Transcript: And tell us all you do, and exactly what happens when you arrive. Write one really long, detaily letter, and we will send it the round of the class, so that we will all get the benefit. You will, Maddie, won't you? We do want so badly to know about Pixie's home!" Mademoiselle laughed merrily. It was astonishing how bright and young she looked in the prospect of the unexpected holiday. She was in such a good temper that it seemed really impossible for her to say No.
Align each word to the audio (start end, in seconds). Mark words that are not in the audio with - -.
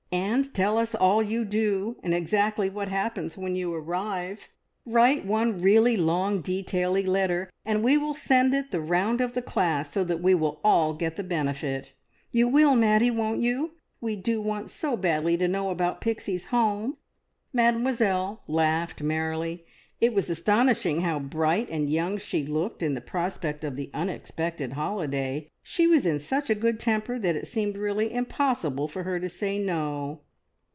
And 0.13 0.53
tell 0.53 0.77
us 0.77 0.93
all 0.93 1.23
you 1.23 1.45
do, 1.45 1.95
and 2.03 2.13
exactly 2.13 2.69
what 2.69 2.89
happens 2.89 3.37
when 3.37 3.55
you 3.55 3.73
arrive. 3.73 4.49
Write 4.85 5.25
one 5.25 5.61
really 5.61 5.95
long, 5.95 6.41
detaily 6.41 7.03
letter, 7.07 7.49
and 7.63 7.81
we 7.81 7.97
will 7.97 8.13
send 8.13 8.53
it 8.53 8.71
the 8.71 8.81
round 8.81 9.21
of 9.21 9.31
the 9.31 9.41
class, 9.41 9.93
so 9.93 10.03
that 10.03 10.21
we 10.21 10.35
will 10.35 10.59
all 10.65 10.91
get 10.91 11.15
the 11.15 11.23
benefit. 11.23 11.93
You 12.29 12.49
will, 12.49 12.75
Maddie, 12.75 13.09
won't 13.11 13.39
you? 13.39 13.71
We 14.01 14.17
do 14.17 14.41
want 14.41 14.69
so 14.69 14.97
badly 14.97 15.37
to 15.37 15.47
know 15.47 15.69
about 15.69 16.01
Pixie's 16.01 16.47
home!" 16.47 16.97
Mademoiselle 17.53 18.41
laughed 18.49 19.01
merrily. 19.01 19.63
It 20.01 20.15
was 20.15 20.31
astonishing 20.31 21.01
how 21.01 21.19
bright 21.19 21.69
and 21.69 21.87
young 21.87 22.17
she 22.17 22.43
looked 22.43 22.81
in 22.81 22.95
the 22.95 23.01
prospect 23.01 23.63
of 23.63 23.75
the 23.75 23.91
unexpected 23.93 24.73
holiday. 24.73 25.47
She 25.61 25.85
was 25.85 26.07
in 26.07 26.17
such 26.17 26.49
a 26.49 26.55
good 26.55 26.79
temper 26.79 27.19
that 27.19 27.35
it 27.35 27.45
seemed 27.45 27.77
really 27.77 28.11
impossible 28.11 28.87
for 28.87 29.03
her 29.03 29.19
to 29.19 29.29
say 29.29 29.59
No. 29.59 30.21